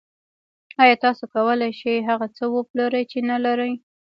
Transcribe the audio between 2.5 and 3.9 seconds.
وپلورئ چې نلرئ